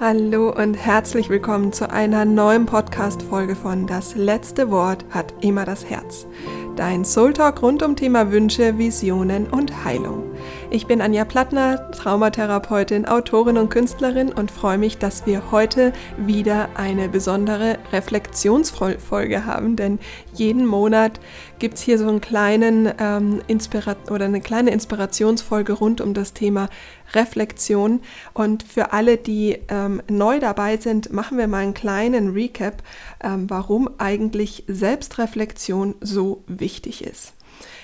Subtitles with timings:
[0.00, 5.84] Hallo und herzlich willkommen zu einer neuen Podcast-Folge von Das letzte Wort hat immer das
[5.84, 6.24] Herz.
[6.74, 10.22] Dein Soul Talk rund um Thema Wünsche, Visionen und Heilung.
[10.72, 16.68] Ich bin Anja Plattner, Traumatherapeutin, Autorin und Künstlerin und freue mich, dass wir heute wieder
[16.74, 19.98] eine besondere Reflexionsfolge haben, denn
[20.32, 21.18] jeden Monat
[21.58, 26.34] gibt es hier so einen kleinen ähm, Inspira oder eine kleine Inspirationsfolge rund um das
[26.34, 26.68] Thema
[27.14, 28.00] Reflexion.
[28.32, 32.84] Und für alle, die ähm, neu dabei sind, machen wir mal einen kleinen Recap,
[33.24, 37.34] ähm, warum eigentlich Selbstreflexion so wichtig ist.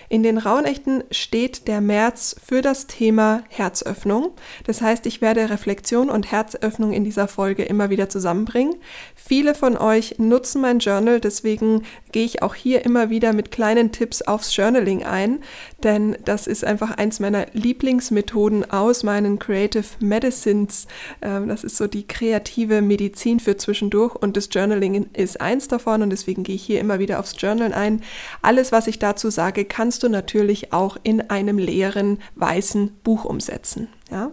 [0.09, 4.33] In den Rauhnächten steht der März für das Thema Herzöffnung.
[4.65, 8.77] Das heißt, ich werde Reflexion und Herzöffnung in dieser Folge immer wieder zusammenbringen.
[9.15, 13.91] Viele von euch nutzen mein Journal, deswegen gehe ich auch hier immer wieder mit kleinen
[13.91, 15.41] Tipps aufs Journaling ein,
[15.83, 20.87] denn das ist einfach eins meiner Lieblingsmethoden aus meinen Creative Medicines.
[21.21, 26.03] Ähm, das ist so die kreative Medizin für zwischendurch und das Journaling ist eins davon
[26.03, 28.03] und deswegen gehe ich hier immer wieder aufs Journal ein.
[28.43, 33.25] Alles, was ich dazu sage, kannst kannst du natürlich auch in einem leeren weißen Buch
[33.25, 33.89] umsetzen.
[34.11, 34.31] Ja?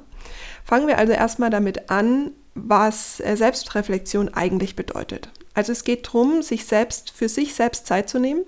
[0.65, 5.29] Fangen wir also erstmal damit an, was äh, Selbstreflexion eigentlich bedeutet.
[5.53, 8.43] Also es geht darum, sich selbst für sich selbst Zeit zu nehmen,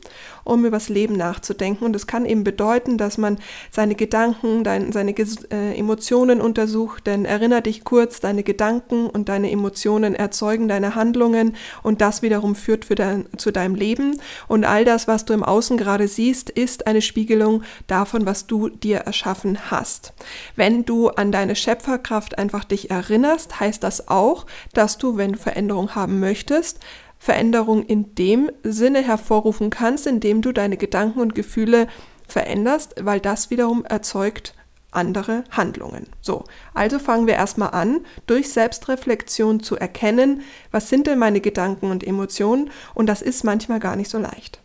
[0.46, 1.84] um übers Leben nachzudenken.
[1.84, 3.38] Und das kann eben bedeuten, dass man
[3.72, 7.06] seine Gedanken, dein, seine äh, Emotionen untersucht.
[7.08, 12.56] Denn erinnere dich kurz, deine Gedanken und deine Emotionen erzeugen deine Handlungen und das wiederum
[12.56, 14.22] führt dein, zu deinem Leben.
[14.48, 18.70] Und all das, was du im Außen gerade siehst, ist eine Spiegelung davon, was du
[18.70, 20.14] dir erschaffen hast.
[20.56, 25.40] Wenn du an deine Schöpferkraft einfach dich erinnerst, heißt das auch, dass du, wenn du
[25.40, 26.80] Veränderung haben möchtest,
[27.20, 31.88] Veränderung in dem Sinne hervorrufen kannst, indem du deine Gedanken und Gefühle
[32.28, 34.54] veränderst, weil das wiederum erzeugt
[34.92, 36.08] andere Handlungen.
[36.22, 40.42] So, also fangen wir erstmal an, durch Selbstreflexion zu erkennen,
[40.72, 44.62] was sind denn meine Gedanken und Emotionen und das ist manchmal gar nicht so leicht.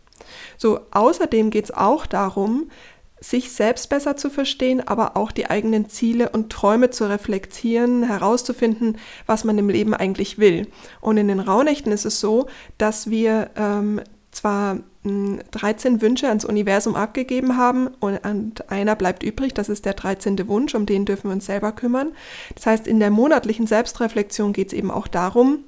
[0.57, 2.69] So, außerdem geht es auch darum,
[3.23, 8.97] sich selbst besser zu verstehen, aber auch die eigenen Ziele und Träume zu reflektieren, herauszufinden,
[9.27, 10.67] was man im Leben eigentlich will.
[10.99, 12.47] Und in den Rauhnächten ist es so,
[12.79, 14.01] dass wir ähm,
[14.31, 19.93] zwar 13 hm, Wünsche ans Universum abgegeben haben und einer bleibt übrig, das ist der
[19.93, 20.47] 13.
[20.47, 22.13] Wunsch, um den dürfen wir uns selber kümmern.
[22.55, 25.59] Das heißt, in der monatlichen Selbstreflexion geht es eben auch darum,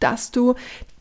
[0.00, 0.54] dass du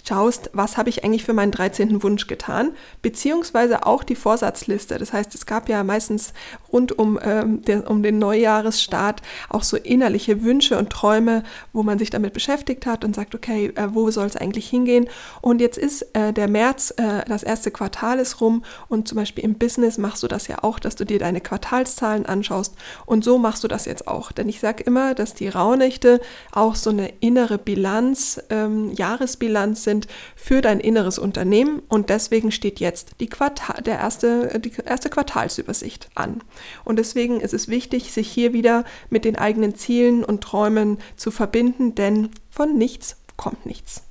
[0.06, 2.04] schaust, was habe ich eigentlich für meinen 13.
[2.04, 2.72] Wunsch getan,
[3.02, 4.98] beziehungsweise auch die Vorsatzliste.
[4.98, 6.34] Das heißt, es gab ja meistens
[6.74, 12.00] rund um, ähm, der, um den Neujahresstart auch so innerliche Wünsche und Träume, wo man
[12.00, 15.08] sich damit beschäftigt hat und sagt, okay, äh, wo soll es eigentlich hingehen?
[15.42, 19.44] Und jetzt ist äh, der März, äh, das erste Quartal ist rum und zum Beispiel
[19.44, 22.76] im Business machst du das ja auch, dass du dir deine Quartalszahlen anschaust
[23.06, 24.32] und so machst du das jetzt auch.
[24.32, 26.20] Denn ich sage immer, dass die Rauhnächte
[26.52, 32.80] auch so eine innere Bilanz, ähm, Jahresbilanz sind, für dein inneres Unternehmen und deswegen steht
[32.80, 36.42] jetzt die, Quartal, der erste, die erste Quartalsübersicht an.
[36.84, 41.32] Und deswegen ist es wichtig, sich hier wieder mit den eigenen Zielen und Träumen zu
[41.32, 44.04] verbinden, denn von nichts kommt nichts.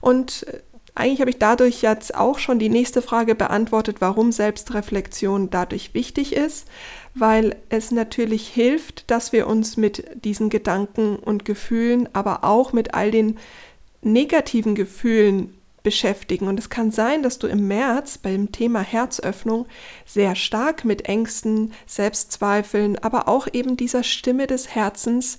[0.00, 0.60] Und äh,
[0.94, 6.34] eigentlich habe ich dadurch jetzt auch schon die nächste Frage beantwortet, warum Selbstreflexion dadurch wichtig
[6.34, 6.68] ist,
[7.14, 12.92] weil es natürlich hilft, dass wir uns mit diesen Gedanken und Gefühlen, aber auch mit
[12.92, 13.38] all den
[14.02, 16.48] negativen Gefühlen beschäftigen.
[16.48, 19.66] Und es kann sein, dass du im März beim Thema Herzöffnung
[20.06, 25.38] sehr stark mit Ängsten, Selbstzweifeln, aber auch eben dieser Stimme des Herzens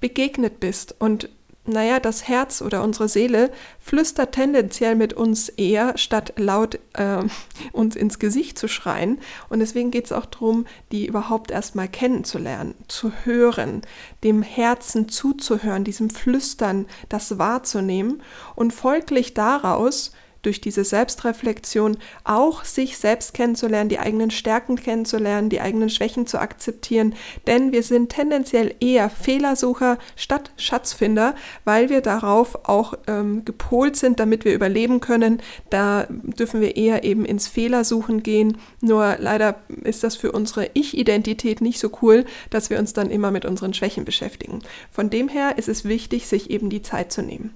[0.00, 1.28] begegnet bist und
[1.64, 7.22] naja, das Herz oder unsere Seele flüstert tendenziell mit uns eher, statt laut äh,
[7.72, 9.20] uns ins Gesicht zu schreien.
[9.48, 13.82] Und deswegen geht es auch darum, die überhaupt erstmal kennenzulernen, zu hören,
[14.24, 18.22] dem Herzen zuzuhören, diesem Flüstern, das wahrzunehmen
[18.56, 20.10] und folglich daraus
[20.42, 26.38] durch diese Selbstreflexion auch sich selbst kennenzulernen, die eigenen Stärken kennenzulernen, die eigenen Schwächen zu
[26.38, 27.14] akzeptieren,
[27.46, 31.34] denn wir sind tendenziell eher Fehlersucher statt Schatzfinder,
[31.64, 35.40] weil wir darauf auch ähm, gepolt sind, damit wir überleben können.
[35.70, 38.58] Da dürfen wir eher eben ins Fehlersuchen gehen.
[38.80, 43.30] Nur leider ist das für unsere Ich-Identität nicht so cool, dass wir uns dann immer
[43.30, 44.60] mit unseren Schwächen beschäftigen.
[44.90, 47.54] Von dem her ist es wichtig, sich eben die Zeit zu nehmen.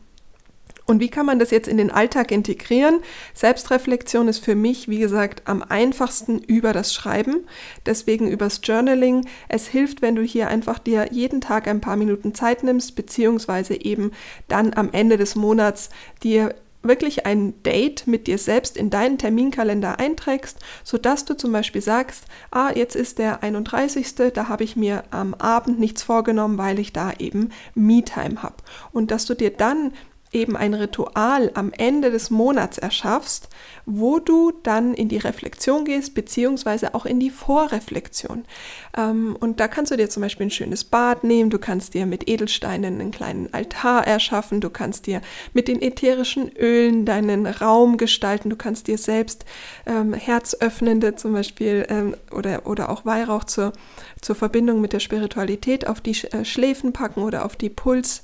[0.87, 3.01] Und wie kann man das jetzt in den Alltag integrieren?
[3.35, 7.47] Selbstreflexion ist für mich, wie gesagt, am einfachsten über das Schreiben,
[7.85, 9.27] deswegen übers Journaling.
[9.49, 13.75] Es hilft, wenn du hier einfach dir jeden Tag ein paar Minuten Zeit nimmst, beziehungsweise
[13.75, 14.13] eben
[14.47, 15.91] dann am Ende des Monats
[16.23, 21.81] dir wirklich ein Date mit dir selbst in deinen Terminkalender einträgst, sodass du zum Beispiel
[21.81, 24.15] sagst, ah, jetzt ist der 31.
[24.33, 28.57] Da habe ich mir am Abend nichts vorgenommen, weil ich da eben Me-Time habe.
[28.93, 29.93] Und dass du dir dann
[30.37, 33.49] eben ein Ritual am Ende des Monats erschaffst,
[33.87, 38.45] wo du dann in die Reflexion gehst, beziehungsweise auch in die Vorreflexion.
[38.97, 42.05] Ähm, und da kannst du dir zum Beispiel ein schönes Bad nehmen, du kannst dir
[42.05, 45.23] mit Edelsteinen einen kleinen Altar erschaffen, du kannst dir
[45.55, 49.47] mit den ätherischen Ölen deinen Raum gestalten, du kannst dir selbst
[49.87, 53.73] ähm, herzöffnende zum Beispiel ähm, oder, oder auch Weihrauch zur,
[54.21, 58.23] zur Verbindung mit der Spiritualität auf die äh, Schläfen packen oder auf die Puls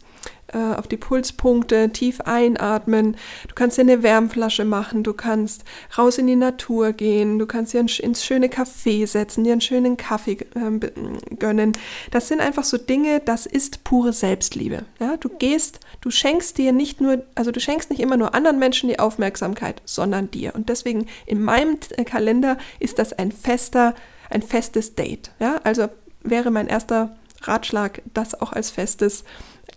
[0.49, 3.17] äh, auf die Pulspunkte, tief einatmen.
[3.49, 5.65] Du kannst dir eine Wärmflasche machen, du kannst
[5.97, 9.97] raus in die Natur gehen, du kannst dir ins schöne Café setzen, dir einen schönen
[9.97, 10.91] Kaffee äh,
[11.37, 11.73] gönnen.
[12.11, 14.85] Das sind einfach so Dinge, das ist pure Selbstliebe.
[15.01, 18.59] Ja, du gehst, du schenkst dir nicht nur, also du schenkst nicht immer nur anderen
[18.59, 20.55] Menschen die Aufmerksamkeit, sondern dir.
[20.55, 23.95] Und deswegen in meinem äh, Kalender ist das ein fester,
[24.29, 25.31] ein festes Date.
[25.41, 25.89] Ja, also
[26.23, 29.25] wäre mein erster Ratschlag, das auch als festes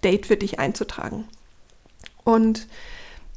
[0.05, 1.25] Date für dich einzutragen.
[2.23, 2.67] Und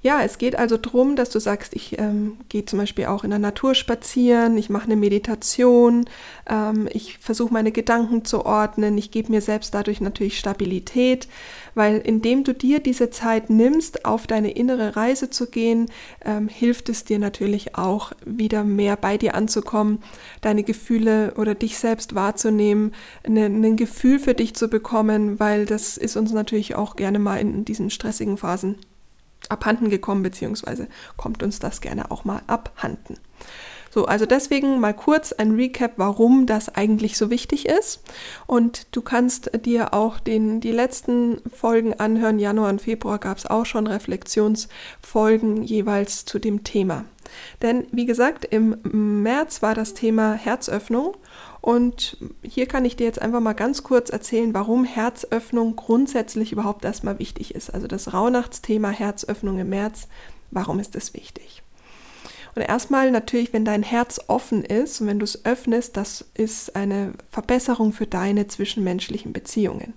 [0.00, 3.30] ja, es geht also darum, dass du sagst, ich ähm, gehe zum Beispiel auch in
[3.30, 6.04] der Natur spazieren, ich mache eine Meditation,
[6.48, 11.26] ähm, ich versuche meine Gedanken zu ordnen, ich gebe mir selbst dadurch natürlich Stabilität,
[11.74, 15.86] weil indem du dir diese Zeit nimmst, auf deine innere Reise zu gehen,
[16.24, 19.98] ähm, hilft es dir natürlich auch wieder mehr bei dir anzukommen,
[20.42, 22.94] deine Gefühle oder dich selbst wahrzunehmen,
[23.24, 27.64] ein Gefühl für dich zu bekommen, weil das ist uns natürlich auch gerne mal in
[27.64, 28.76] diesen stressigen Phasen
[29.48, 33.18] abhanden gekommen, beziehungsweise kommt uns das gerne auch mal abhanden.
[33.90, 38.02] So, also deswegen mal kurz ein Recap, warum das eigentlich so wichtig ist.
[38.46, 42.38] Und du kannst dir auch den, die letzten Folgen anhören.
[42.38, 47.06] Januar und Februar gab es auch schon Reflexionsfolgen jeweils zu dem Thema.
[47.62, 48.76] Denn wie gesagt, im
[49.22, 51.16] März war das Thema Herzöffnung
[51.68, 56.86] und hier kann ich dir jetzt einfach mal ganz kurz erzählen, warum Herzöffnung grundsätzlich überhaupt
[56.86, 57.68] erstmal wichtig ist.
[57.68, 60.08] Also das Rauhnachtsthema Herzöffnung im März,
[60.50, 61.62] warum ist das wichtig?
[62.54, 66.74] Und erstmal natürlich, wenn dein Herz offen ist und wenn du es öffnest, das ist
[66.76, 69.94] eine Verbesserung für deine zwischenmenschlichen Beziehungen.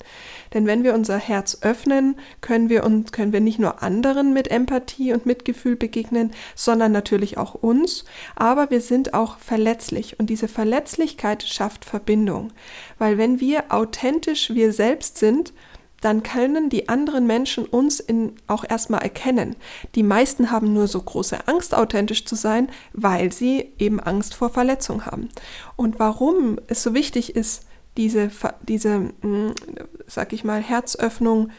[0.53, 4.49] Denn wenn wir unser Herz öffnen, können wir uns, können wir nicht nur anderen mit
[4.49, 8.05] Empathie und Mitgefühl begegnen, sondern natürlich auch uns.
[8.35, 12.51] Aber wir sind auch verletzlich und diese Verletzlichkeit schafft Verbindung.
[12.97, 15.53] Weil wenn wir authentisch wir selbst sind,
[16.01, 19.55] dann können die anderen Menschen uns in, auch erstmal erkennen.
[19.95, 24.49] Die meisten haben nur so große Angst, authentisch zu sein, weil sie eben Angst vor
[24.49, 25.29] Verletzung haben.
[25.75, 27.65] Und warum es so wichtig ist,
[27.97, 28.31] diese,
[28.67, 29.53] diese hm,
[30.07, 31.51] sag ich mal, Herzöffnung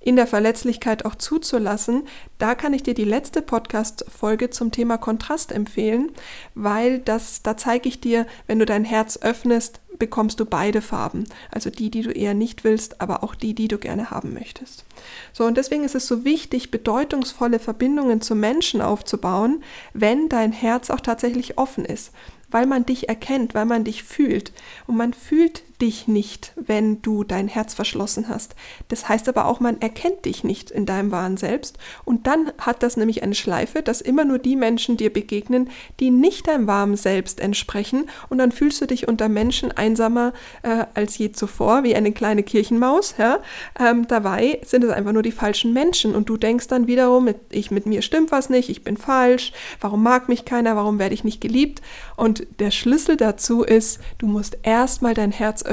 [0.00, 2.04] in der Verletzlichkeit auch zuzulassen,
[2.38, 6.10] da kann ich dir die letzte Podcast-Folge zum Thema Kontrast empfehlen,
[6.54, 11.24] weil das, da zeige ich dir, wenn du dein Herz öffnest, bekommst du beide Farben.
[11.50, 14.86] Also die, die du eher nicht willst, aber auch die, die du gerne haben möchtest.
[15.34, 19.62] So, und deswegen ist es so wichtig, bedeutungsvolle Verbindungen zu Menschen aufzubauen,
[19.92, 22.12] wenn dein Herz auch tatsächlich offen ist
[22.50, 24.52] weil man dich erkennt, weil man dich fühlt.
[24.86, 28.54] Und man fühlt dich nicht, wenn du dein Herz verschlossen hast.
[28.88, 31.78] Das heißt aber auch, man erkennt dich nicht in deinem wahren Selbst.
[32.04, 36.10] Und dann hat das nämlich eine Schleife, dass immer nur die Menschen dir begegnen, die
[36.10, 38.08] nicht deinem wahren Selbst entsprechen.
[38.28, 40.32] Und dann fühlst du dich unter Menschen einsamer
[40.62, 43.14] äh, als je zuvor, wie eine kleine Kirchenmaus.
[43.18, 43.38] Ja?
[43.78, 46.14] Ähm, dabei sind es einfach nur die falschen Menschen.
[46.14, 49.52] Und du denkst dann wiederum, mit, ich mit mir stimmt was nicht, ich bin falsch,
[49.80, 51.80] warum mag mich keiner, warum werde ich nicht geliebt?
[52.16, 55.69] Und der Schlüssel dazu ist, du musst erstmal dein Herz öffnen,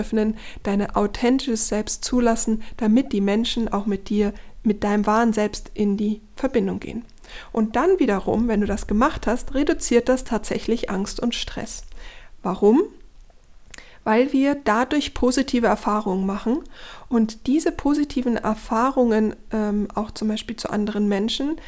[0.63, 5.97] deine authentisches Selbst zulassen, damit die Menschen auch mit dir, mit deinem wahren Selbst in
[5.97, 7.05] die Verbindung gehen.
[7.51, 11.83] Und dann wiederum, wenn du das gemacht hast, reduziert das tatsächlich Angst und Stress.
[12.41, 12.81] Warum?
[14.03, 16.59] Weil wir dadurch positive Erfahrungen machen
[17.09, 21.59] und diese positiven Erfahrungen ähm, auch zum Beispiel zu anderen Menschen,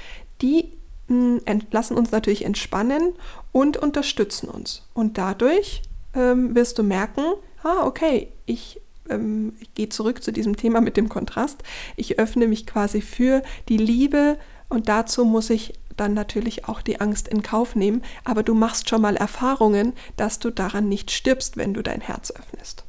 [0.42, 0.72] die
[1.08, 3.14] hm, lassen uns natürlich entspannen
[3.52, 4.88] und unterstützen uns.
[4.94, 5.82] Und dadurch
[6.14, 7.24] ähm, wirst du merken,
[7.64, 11.64] ah, okay, ich, ähm, gehe zurück zu diesem Thema mit dem Kontrast.
[11.96, 14.38] Ich öffne mich quasi für die Liebe
[14.70, 18.90] und dazu muss ich dann natürlich auch die Angst in Kauf nehmen, aber du machst
[18.90, 22.86] schon mal Erfahrungen, dass du daran nicht stirbst, wenn du dein Herz öffnest.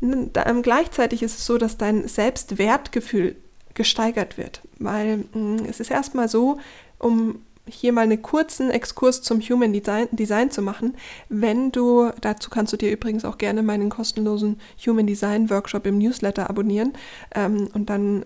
[0.00, 3.36] Ähm, gleichzeitig ist es so, dass dein Selbstwertgefühl
[3.74, 6.58] gesteigert wird, weil hm, es ist erstmal so,
[6.98, 10.96] um hier mal einen kurzen Exkurs zum Human Design, Design, zu machen.
[11.28, 15.98] Wenn du, dazu kannst du dir übrigens auch gerne meinen kostenlosen Human Design Workshop im
[15.98, 16.92] Newsletter abonnieren
[17.34, 18.24] ähm, und dann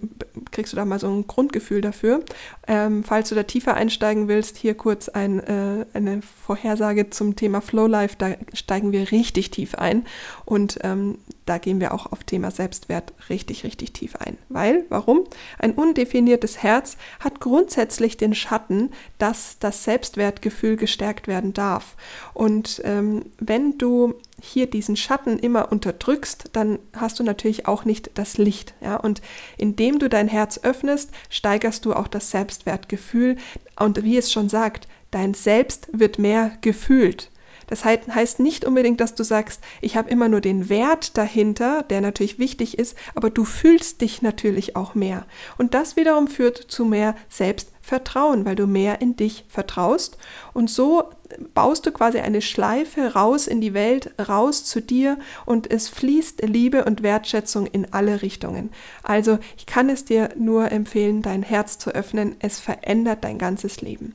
[0.50, 2.24] kriegst du da mal so ein Grundgefühl dafür.
[2.66, 7.60] Ähm, falls du da tiefer einsteigen willst, hier kurz ein, äh, eine Vorhersage zum Thema
[7.60, 10.04] Flow Life, da steigen wir richtig tief ein
[10.44, 11.18] und ähm,
[11.48, 14.36] da gehen wir auch auf Thema Selbstwert richtig, richtig tief ein.
[14.48, 15.24] Weil, warum?
[15.58, 18.90] Ein undefiniertes Herz hat grundsätzlich den Schatten,
[19.28, 21.96] dass das Selbstwertgefühl gestärkt werden darf.
[22.32, 28.10] Und ähm, wenn du hier diesen Schatten immer unterdrückst, dann hast du natürlich auch nicht
[28.14, 28.72] das Licht.
[28.80, 28.96] Ja?
[28.96, 29.20] Und
[29.58, 33.36] indem du dein Herz öffnest, steigerst du auch das Selbstwertgefühl.
[33.78, 37.30] Und wie es schon sagt, dein Selbst wird mehr gefühlt.
[37.68, 42.00] Das heißt nicht unbedingt, dass du sagst, ich habe immer nur den Wert dahinter, der
[42.00, 45.26] natürlich wichtig ist, aber du fühlst dich natürlich auch mehr.
[45.58, 50.18] Und das wiederum führt zu mehr Selbstvertrauen, weil du mehr in dich vertraust.
[50.54, 51.04] Und so
[51.52, 56.42] baust du quasi eine Schleife raus in die Welt, raus zu dir und es fließt
[56.42, 58.70] Liebe und Wertschätzung in alle Richtungen.
[59.02, 62.36] Also ich kann es dir nur empfehlen, dein Herz zu öffnen.
[62.38, 64.14] Es verändert dein ganzes Leben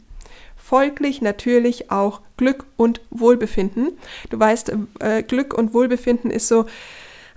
[0.64, 3.90] folglich natürlich auch Glück und Wohlbefinden.
[4.30, 6.66] Du weißt, äh, Glück und Wohlbefinden ist so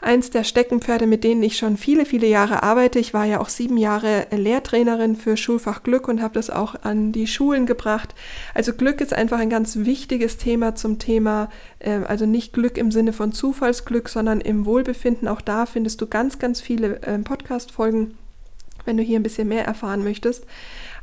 [0.01, 3.01] eins der Steckenpferde, mit denen ich schon viele, viele Jahre arbeite.
[3.01, 7.11] Ich war ja auch sieben Jahre Lehrtrainerin für Schulfach Glück und habe das auch an
[7.11, 8.15] die Schulen gebracht.
[8.55, 12.93] Also Glück ist einfach ein ganz wichtiges Thema zum Thema, äh, also nicht Glück im
[12.93, 15.27] Sinne von Zufallsglück, sondern im Wohlbefinden.
[15.27, 18.17] Auch da findest du ganz, ganz viele äh, Podcast-Folgen
[18.87, 20.47] wenn du hier ein bisschen mehr erfahren möchtest.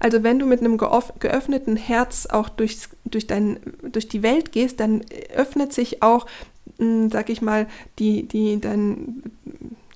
[0.03, 3.57] Also wenn du mit einem geöffneten Herz auch durchs, durch, dein,
[3.89, 5.01] durch die Welt gehst, dann
[5.33, 6.25] öffnet sich auch,
[6.77, 7.67] hm, sag ich mal,
[7.99, 9.23] die, die, dein,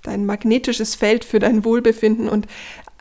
[0.04, 2.48] dein magnetisches Feld für dein Wohlbefinden und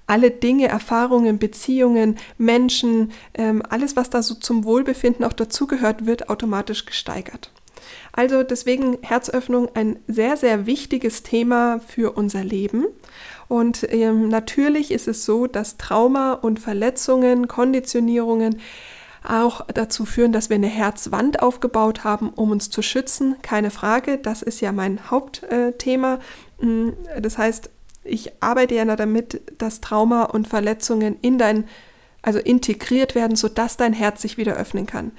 [0.08, 6.28] alle Dinge, Erfahrungen, Beziehungen, Menschen, ähm, alles, was da so zum Wohlbefinden auch dazugehört, wird
[6.28, 7.52] automatisch gesteigert.
[8.10, 12.86] Also deswegen Herzöffnung ein sehr, sehr wichtiges Thema für unser Leben.
[13.49, 18.61] Und ähm, natürlich ist es so, dass Trauma und Verletzungen, Konditionierungen
[19.29, 23.37] auch dazu führen, dass wir eine Herzwand aufgebaut haben, um uns zu schützen.
[23.43, 26.19] Keine Frage, das ist ja mein Hauptthema.
[26.61, 27.71] Mm, das heißt,
[28.05, 31.65] ich arbeite ja damit, dass Trauma und Verletzungen in dein,
[32.23, 35.12] also integriert werden, sodass dein Herz sich wieder öffnen kann.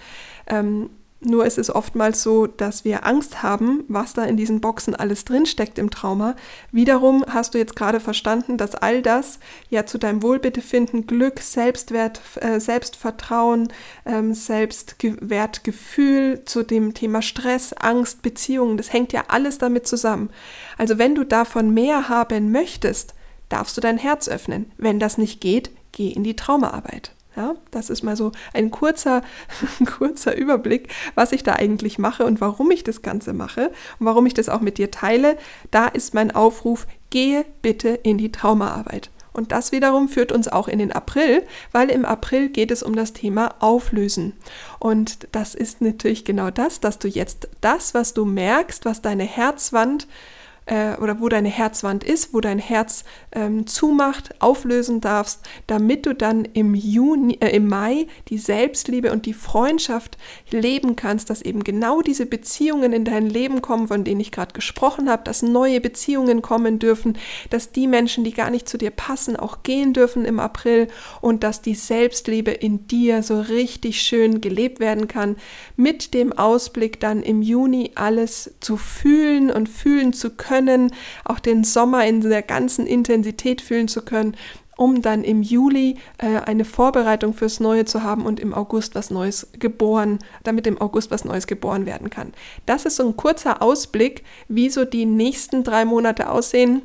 [0.47, 4.93] Ähm, nur ist es oftmals so, dass wir Angst haben, was da in diesen Boxen
[4.93, 6.35] alles drinsteckt im Trauma.
[6.71, 12.21] Wiederum hast du jetzt gerade verstanden, dass all das ja zu deinem Wohlbefinden, Glück, Selbstwert,
[12.35, 13.69] äh, Selbstvertrauen,
[14.05, 20.29] ähm, Selbstwertgefühl, zu dem Thema Stress, Angst, Beziehungen, das hängt ja alles damit zusammen.
[20.77, 23.15] Also wenn du davon mehr haben möchtest,
[23.49, 24.71] darfst du dein Herz öffnen.
[24.77, 27.16] Wenn das nicht geht, geh in die Traumaarbeit.
[27.37, 29.21] Ja, das ist mal so ein kurzer,
[29.97, 33.67] kurzer Überblick, was ich da eigentlich mache und warum ich das Ganze mache
[33.99, 35.37] und warum ich das auch mit dir teile.
[35.69, 39.11] Da ist mein Aufruf, gehe bitte in die Traumaarbeit.
[39.33, 42.95] Und das wiederum führt uns auch in den April, weil im April geht es um
[42.95, 44.33] das Thema Auflösen.
[44.79, 49.25] Und das ist natürlich genau das, dass du jetzt das, was du merkst, was deine
[49.25, 50.36] Herzwand äh,
[50.67, 56.43] oder wo deine Herzwand ist, wo dein Herz ähm, zumacht, auflösen darfst, damit du dann
[56.43, 60.17] im Juni, äh, im Mai die Selbstliebe und die Freundschaft
[60.51, 64.53] leben kannst, dass eben genau diese Beziehungen in dein Leben kommen, von denen ich gerade
[64.53, 67.17] gesprochen habe, dass neue Beziehungen kommen dürfen,
[67.49, 70.89] dass die Menschen, die gar nicht zu dir passen, auch gehen dürfen im April
[71.21, 75.37] und dass die Selbstliebe in dir so richtig schön gelebt werden kann,
[75.77, 80.91] mit dem Ausblick dann im Juni alles zu fühlen und fühlen zu können können,
[81.23, 84.35] auch den Sommer in der ganzen Intensität fühlen zu können,
[84.75, 89.09] um dann im Juli äh, eine Vorbereitung fürs Neue zu haben und im August was
[89.09, 92.33] Neues geboren, damit im August was Neues geboren werden kann.
[92.65, 96.83] Das ist so ein kurzer Ausblick, wie so die nächsten drei Monate aussehen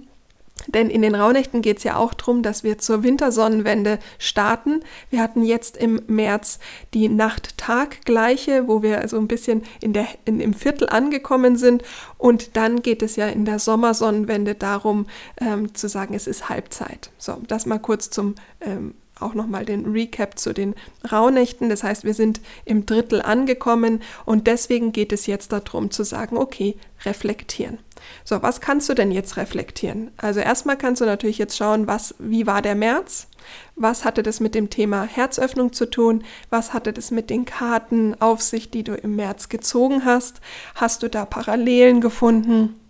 [0.69, 4.81] denn in den Rauhnächten geht es ja auch darum, dass wir zur Wintersonnenwende starten.
[5.11, 6.59] Wir hatten jetzt im März
[6.95, 11.83] die Nacht-Tag-Gleiche, wo wir also ein bisschen in der, in, im Viertel angekommen sind.
[12.19, 15.07] Und dann geht es ja in der Sommersonnenwende darum,
[15.41, 17.11] ähm, zu sagen, es ist Halbzeit.
[17.19, 20.75] So, das mal kurz zum ähm, auch nochmal den Recap zu den
[21.11, 21.69] Rauhnächten.
[21.69, 26.37] Das heißt, wir sind im Drittel angekommen und deswegen geht es jetzt darum zu sagen,
[26.37, 27.79] okay, reflektieren.
[28.25, 30.11] So, was kannst du denn jetzt reflektieren?
[30.17, 33.29] Also erstmal kannst du natürlich jetzt schauen, was, wie war der März?
[33.77, 36.25] Was hatte das mit dem Thema Herzöffnung zu tun?
[36.51, 40.41] Was hatte das mit den Karten auf sich, die du im März gezogen hast?
[40.75, 42.82] Hast du da Parallelen gefunden?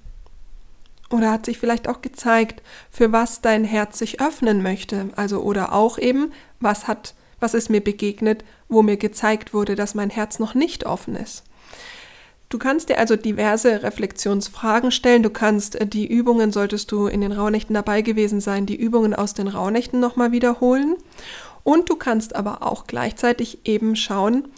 [1.12, 5.10] Oder hat sich vielleicht auch gezeigt, für was dein Herz sich öffnen möchte?
[5.14, 9.96] Also oder auch eben, was hat Was ist mir begegnet, wo mir gezeigt wurde, dass
[9.96, 11.42] mein Herz noch nicht offen ist?
[12.50, 15.24] Du kannst dir also diverse Reflexionsfragen stellen.
[15.24, 19.12] Du kannst äh, die Übungen, solltest du in den Rauhnächten dabei gewesen sein, die Übungen
[19.12, 20.96] aus den Rauhnächten nochmal wiederholen.
[21.64, 24.48] Und du kannst aber auch gleichzeitig eben schauen,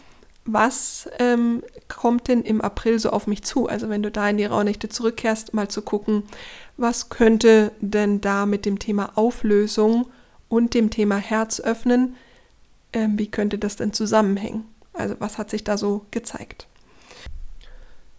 [0.45, 3.67] was ähm, kommt denn im April so auf mich zu?
[3.67, 6.23] Also wenn du da in die Rauhnächte zurückkehrst, mal zu gucken,
[6.77, 10.07] was könnte denn da mit dem Thema Auflösung
[10.47, 12.15] und dem Thema Herz öffnen,
[12.93, 14.65] ähm, wie könnte das denn zusammenhängen?
[14.93, 16.67] Also was hat sich da so gezeigt?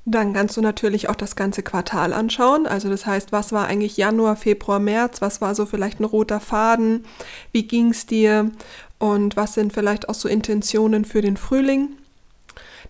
[0.04, 2.66] Dann kannst du natürlich auch das ganze Quartal anschauen.
[2.66, 5.20] Also das heißt, was war eigentlich Januar, Februar, März?
[5.20, 7.04] Was war so vielleicht ein roter Faden?
[7.50, 8.50] Wie ging es dir?
[8.98, 11.96] Und was sind vielleicht auch so Intentionen für den Frühling?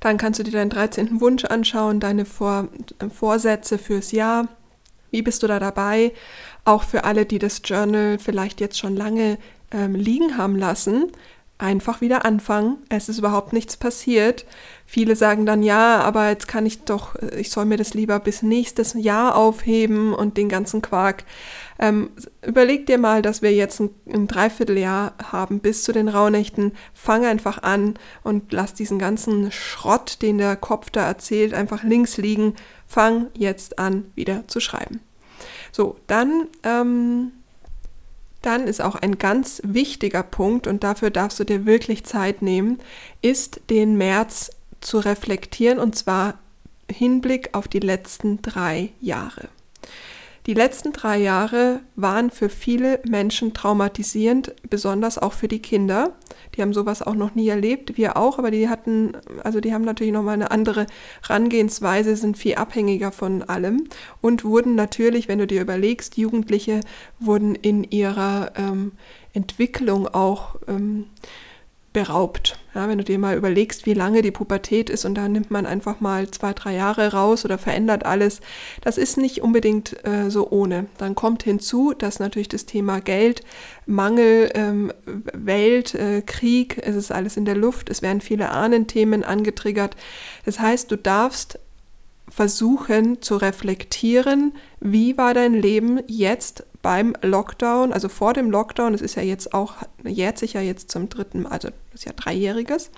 [0.01, 1.21] Dann kannst du dir deinen 13.
[1.21, 2.69] Wunsch anschauen, deine Vor
[3.13, 4.49] Vorsätze fürs Jahr.
[5.11, 6.13] Wie bist du da dabei?
[6.65, 9.39] Auch für alle, die das Journal vielleicht jetzt schon lange
[9.71, 11.11] ähm, liegen haben lassen,
[11.59, 12.79] einfach wieder anfangen.
[12.89, 14.45] Es ist überhaupt nichts passiert.
[14.85, 18.43] Viele sagen dann, ja, aber jetzt kann ich doch, ich soll mir das lieber bis
[18.43, 21.25] nächstes Jahr aufheben und den ganzen Quark.
[21.79, 22.11] Ähm,
[22.47, 26.73] überleg dir mal, dass wir jetzt ein, ein Dreivierteljahr haben bis zu den Rauhnächten.
[26.95, 32.17] Fang einfach an und lass diesen ganzen Schrott, den der Kopf da erzählt, einfach links
[32.17, 32.55] liegen.
[32.87, 35.01] Fang jetzt an, wieder zu schreiben.
[35.73, 37.33] So, dann ähm,
[38.47, 42.79] dann ist auch ein ganz wichtiger Punkt, und dafür darfst du dir wirklich Zeit nehmen,
[43.21, 46.39] ist den März zu reflektieren, und zwar
[46.89, 49.49] Hinblick auf die letzten drei Jahre.
[50.47, 56.13] Die letzten drei Jahre waren für viele Menschen traumatisierend, besonders auch für die Kinder.
[56.55, 59.85] Die haben sowas auch noch nie erlebt, wir auch, aber die hatten, also die haben
[59.85, 60.87] natürlich nochmal eine andere
[61.27, 63.89] Herangehensweise, sind viel abhängiger von allem
[64.21, 66.79] und wurden natürlich, wenn du dir überlegst, Jugendliche
[67.19, 68.93] wurden in ihrer ähm,
[69.33, 71.07] Entwicklung auch ähm,
[71.97, 72.59] beraubt.
[72.75, 75.65] Ja, wenn du dir mal überlegst, wie lange die Pubertät ist und da nimmt man
[75.65, 78.43] einfach mal zwei, drei Jahre raus oder verändert alles,
[78.83, 80.89] das ist nicht unbedingt äh, so ohne.
[80.99, 83.41] Dann kommt hinzu, dass natürlich das Thema Geld,
[83.87, 84.93] Mangel, ähm,
[85.33, 89.97] Welt, äh, Krieg, es ist alles in der Luft, es werden viele Ahnenthemen angetriggert.
[90.45, 91.59] Das heißt, du darfst
[92.29, 99.01] versuchen zu reflektieren, wie war dein Leben jetzt beim Lockdown, also vor dem Lockdown, es
[99.01, 102.91] ist ja jetzt auch, jährt sich ja jetzt zum dritten, also ist ja dreijähriges.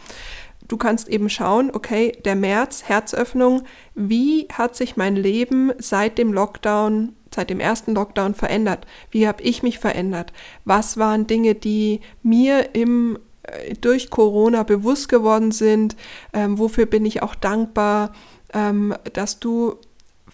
[0.66, 3.62] Du kannst eben schauen, okay, der März, Herzöffnung,
[3.94, 8.86] wie hat sich mein Leben seit dem Lockdown, seit dem ersten Lockdown verändert?
[9.10, 10.32] Wie habe ich mich verändert?
[10.66, 15.96] Was waren Dinge, die mir im äh, durch Corona bewusst geworden sind?
[16.34, 18.12] Ähm, wofür bin ich auch dankbar?
[18.52, 19.76] Ähm, dass du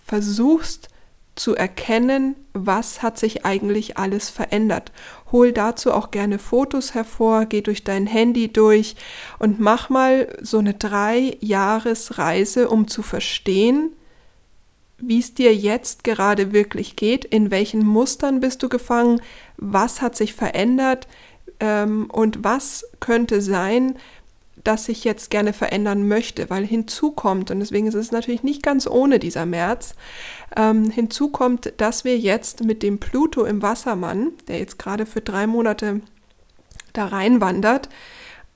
[0.06, 0.88] versuchst
[1.34, 4.92] zu erkennen, was hat sich eigentlich alles verändert.
[5.32, 8.94] Hol dazu auch gerne Fotos hervor, geh durch dein Handy durch
[9.40, 13.90] und mach mal so eine drei Jahresreise, um zu verstehen,
[14.98, 19.20] wie es dir jetzt gerade wirklich geht, in welchen Mustern bist du gefangen,
[19.56, 21.08] was hat sich verändert
[21.58, 23.96] ähm, und was könnte sein,
[24.64, 28.62] das ich jetzt gerne verändern möchte, weil hinzu kommt, und deswegen ist es natürlich nicht
[28.62, 29.94] ganz ohne dieser März,
[30.56, 31.30] ähm, hinzu
[31.76, 36.00] dass wir jetzt mit dem Pluto im Wassermann, der jetzt gerade für drei Monate
[36.94, 37.88] da reinwandert,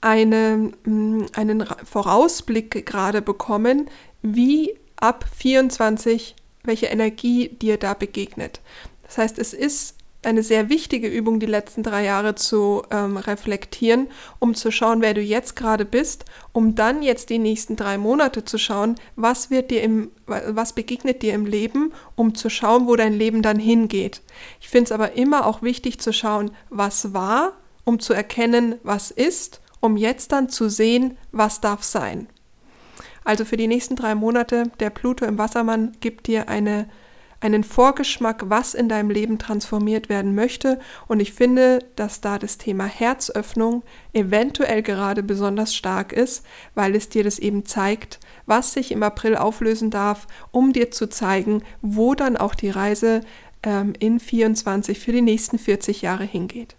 [0.00, 3.90] eine, mm, einen Vorausblick gerade bekommen,
[4.22, 8.60] wie ab 24 welche Energie dir da begegnet.
[9.02, 14.08] Das heißt, es ist eine sehr wichtige Übung, die letzten drei Jahre zu ähm, reflektieren,
[14.40, 18.44] um zu schauen, wer du jetzt gerade bist, um dann jetzt die nächsten drei Monate
[18.44, 22.96] zu schauen, was wird dir im, was begegnet dir im Leben, um zu schauen, wo
[22.96, 24.22] dein Leben dann hingeht.
[24.60, 27.52] Ich finde es aber immer auch wichtig zu schauen, was war,
[27.84, 32.28] um zu erkennen, was ist, um jetzt dann zu sehen, was darf sein.
[33.24, 36.88] Also für die nächsten drei Monate, der Pluto im Wassermann gibt dir eine
[37.40, 40.80] einen Vorgeschmack, was in deinem Leben transformiert werden möchte.
[41.06, 47.08] Und ich finde, dass da das Thema Herzöffnung eventuell gerade besonders stark ist, weil es
[47.08, 52.14] dir das eben zeigt, was sich im April auflösen darf, um dir zu zeigen, wo
[52.14, 53.20] dann auch die Reise
[53.62, 56.77] ähm, in 24 für die nächsten 40 Jahre hingeht.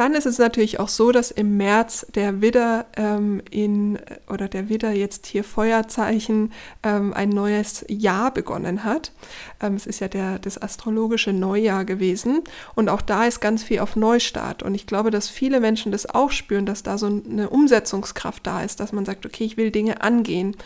[0.00, 3.98] Dann ist es natürlich auch so, dass im März der Widder ähm, in
[4.30, 9.12] oder der Widder jetzt hier Feuerzeichen ähm, ein neues Jahr begonnen hat.
[9.60, 12.40] Ähm, es ist ja der, das astrologische Neujahr gewesen
[12.74, 14.62] und auch da ist ganz viel auf Neustart.
[14.62, 18.62] Und ich glaube, dass viele Menschen das auch spüren, dass da so eine Umsetzungskraft da
[18.62, 20.56] ist, dass man sagt, okay, ich will Dinge angehen.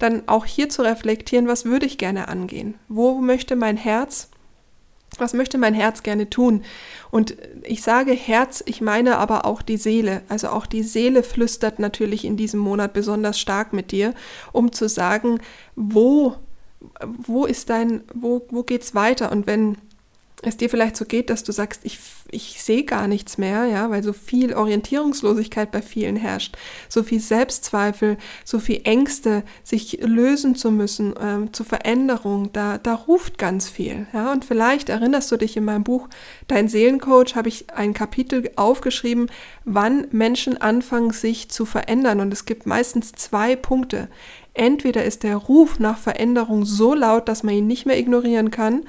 [0.00, 2.74] Dann auch hier zu reflektieren, was würde ich gerne angehen?
[2.88, 4.30] Wo möchte mein Herz
[5.20, 6.62] Was möchte mein Herz gerne tun?
[7.10, 10.22] Und ich sage Herz, ich meine aber auch die Seele.
[10.28, 14.14] Also auch die Seele flüstert natürlich in diesem Monat besonders stark mit dir,
[14.52, 15.40] um zu sagen,
[15.76, 16.36] wo,
[17.02, 19.32] wo ist dein, wo, wo geht's weiter?
[19.32, 19.76] Und wenn
[20.42, 21.98] es dir vielleicht so geht, dass du sagst, ich,
[22.30, 26.56] ich sehe gar nichts mehr, ja, weil so viel Orientierungslosigkeit bei vielen herrscht,
[26.88, 32.94] so viel Selbstzweifel, so viel Ängste, sich lösen zu müssen, ähm, zur Veränderung, da, da
[32.94, 36.08] ruft ganz viel, ja, und vielleicht erinnerst du dich in meinem Buch
[36.48, 39.30] Dein Seelencoach, habe ich ein Kapitel aufgeschrieben,
[39.64, 44.08] wann Menschen anfangen, sich zu verändern, und es gibt meistens zwei Punkte.
[44.52, 48.82] Entweder ist der Ruf nach Veränderung so laut, dass man ihn nicht mehr ignorieren kann,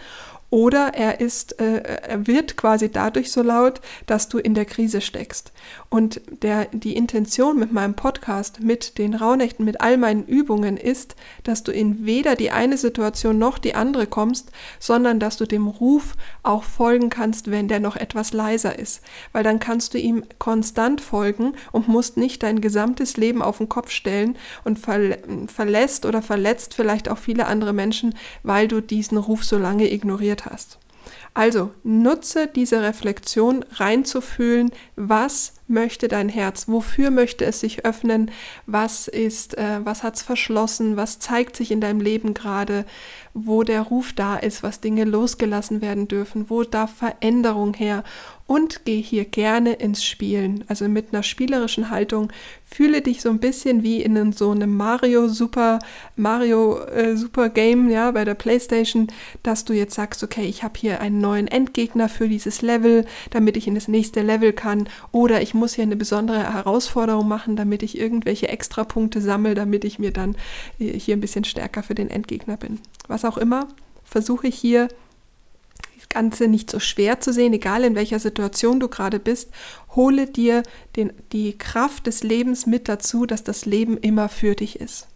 [0.52, 5.00] oder er ist, äh, er wird quasi dadurch so laut, dass du in der Krise
[5.00, 5.54] steckst.
[5.90, 11.16] Und der, die Intention mit meinem Podcast, mit den Rauhnächten, mit all meinen Übungen ist,
[11.44, 15.68] dass du in weder die eine Situation noch die andere kommst, sondern dass du dem
[15.68, 19.02] Ruf auch folgen kannst, wenn der noch etwas leiser ist.
[19.32, 23.70] Weil dann kannst du ihm konstant folgen und musst nicht dein gesamtes Leben auf den
[23.70, 24.36] Kopf stellen
[24.66, 29.58] und ver verlässt oder verletzt vielleicht auch viele andere Menschen, weil du diesen Ruf so
[29.58, 30.80] lange ignoriert hast.
[31.34, 38.30] Also nutze diese Reflexion reinzufühlen, was möchte dein Herz, wofür möchte es sich öffnen,
[38.68, 42.86] was ist, äh, was hat's verschlossen, was zeigt sich in deinem Leben gerade,
[43.34, 48.04] wo der Ruf da ist, was Dinge losgelassen werden dürfen, wo darf Veränderung her?
[48.48, 50.66] Und geh hier gerne ins Spielen.
[50.68, 52.34] Also mit einer spielerischen Haltung
[52.66, 55.80] fühle dich so ein bisschen wie in so einem Mario Super
[56.18, 59.08] Mario äh, Super Game, ja, bei der PlayStation,
[59.42, 63.56] dass du jetzt sagst, okay, ich habe hier einen neuen Endgegner für dieses Level, damit
[63.56, 64.90] ich in das nächste Level kann.
[65.14, 70.00] Oder ich muss hier eine besondere Herausforderung machen, damit ich irgendwelche Extrapunkte sammle, damit ich
[70.00, 70.36] mir dann
[70.80, 72.80] äh, hier ein bisschen stärker für den Endgegner bin.
[73.08, 73.68] Was auch immer,
[74.04, 74.88] versuche ich hier
[76.12, 79.50] Ganze nicht so schwer zu sehen, egal in welcher Situation du gerade bist.
[79.96, 80.62] Hole dir
[80.96, 85.08] den, die Kraft des Lebens mit dazu, dass das Leben immer für dich ist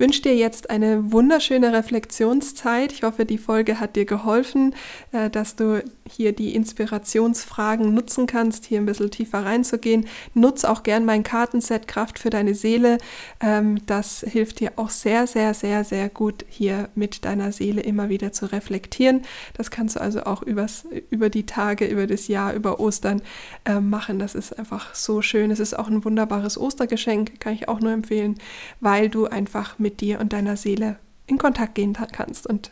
[0.00, 2.90] wünsche dir jetzt eine wunderschöne Reflexionszeit.
[2.90, 4.74] Ich hoffe, die Folge hat dir geholfen,
[5.12, 10.06] äh, dass du hier die Inspirationsfragen nutzen kannst, hier ein bisschen tiefer reinzugehen.
[10.32, 12.96] Nutz auch gern mein Kartenset Kraft für deine Seele.
[13.40, 18.08] Ähm, das hilft dir auch sehr, sehr, sehr, sehr gut, hier mit deiner Seele immer
[18.08, 19.22] wieder zu reflektieren.
[19.54, 23.20] Das kannst du also auch übers, über die Tage, über das Jahr, über Ostern
[23.66, 24.18] äh, machen.
[24.18, 25.50] Das ist einfach so schön.
[25.50, 28.36] Es ist auch ein wunderbares Ostergeschenk, kann ich auch nur empfehlen,
[28.80, 32.46] weil du einfach mit mit dir und deiner Seele in Kontakt gehen kannst.
[32.46, 32.70] Und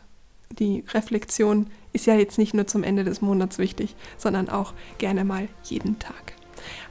[0.59, 5.25] die Reflexion ist ja jetzt nicht nur zum Ende des Monats wichtig, sondern auch gerne
[5.25, 6.35] mal jeden Tag.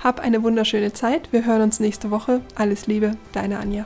[0.03, 1.31] Hab eine wunderschöne Zeit.
[1.31, 2.41] Wir hören uns nächste Woche.
[2.55, 3.85] Alles Liebe, deine Anja.